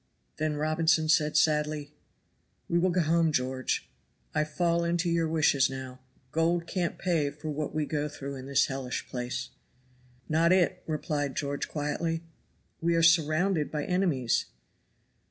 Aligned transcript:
Then 0.37 0.55
Robinson 0.55 1.09
said 1.09 1.37
sadly: 1.37 1.91
"We 2.67 2.79
will 2.79 2.89
go 2.89 3.01
home, 3.01 3.31
George. 3.31 3.87
I 4.33 4.43
fall 4.43 4.83
into 4.83 5.11
your 5.11 5.27
wishes 5.29 5.69
now. 5.69 5.99
Gold 6.31 6.65
can't 6.65 6.97
pay 6.97 7.29
for 7.29 7.51
what 7.51 7.75
we 7.75 7.85
go 7.85 8.07
through 8.09 8.33
in 8.37 8.47
this 8.47 8.65
hellish 8.65 9.05
place." 9.07 9.51
"Not 10.27 10.51
it," 10.51 10.81
replied 10.87 11.35
George, 11.35 11.67
quietly. 11.67 12.23
"We 12.81 12.95
are 12.95 13.03
surrounded 13.03 13.69
by 13.69 13.83
enemies." 13.85 14.47